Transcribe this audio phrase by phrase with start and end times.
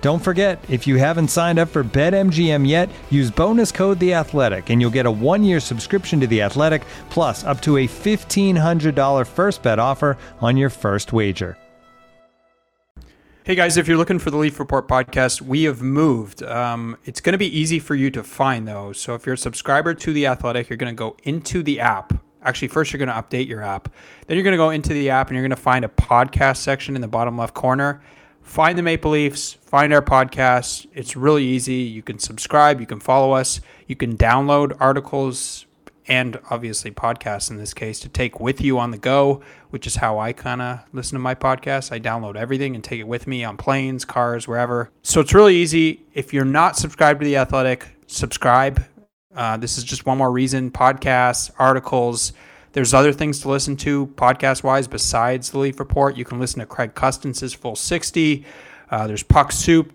[0.00, 4.70] Don't forget, if you haven't signed up for BetMGM yet, use bonus code The Athletic,
[4.70, 9.62] and you'll get a one-year subscription to The Athletic, plus up to a $1,500 first
[9.62, 11.58] bet offer on your first wager.
[13.44, 16.42] Hey guys, if you're looking for the Leaf Report podcast, we have moved.
[16.42, 18.92] Um, it's going to be easy for you to find though.
[18.92, 22.14] So if you're a subscriber to The Athletic, you're going to go into the app.
[22.42, 23.92] Actually, first you're going to update your app.
[24.26, 26.58] Then you're going to go into the app and you're going to find a podcast
[26.58, 28.00] section in the bottom left corner
[28.50, 30.84] find the Maple Leafs, find our podcast.
[30.92, 31.74] It's really easy.
[31.74, 35.66] You can subscribe, you can follow us, you can download articles
[36.08, 39.94] and obviously podcasts in this case to take with you on the go, which is
[39.94, 41.92] how I kind of listen to my podcast.
[41.92, 44.90] I download everything and take it with me on planes, cars, wherever.
[45.02, 46.02] So it's really easy.
[46.12, 48.84] If you're not subscribed to The Athletic, subscribe.
[49.32, 52.32] Uh, this is just one more reason podcasts, articles,
[52.72, 56.16] there's other things to listen to podcast wise besides the Leaf Report.
[56.16, 58.44] You can listen to Craig Custance' Full 60.
[58.90, 59.92] Uh, there's Puck Soup,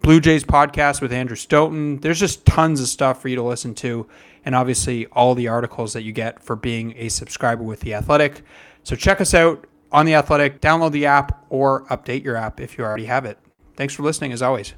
[0.00, 2.00] Blue Jays podcast with Andrew Stoeten.
[2.00, 4.06] There's just tons of stuff for you to listen to.
[4.44, 8.42] And obviously, all the articles that you get for being a subscriber with The Athletic.
[8.84, 12.78] So check us out on The Athletic, download the app, or update your app if
[12.78, 13.38] you already have it.
[13.76, 14.74] Thanks for listening, as always.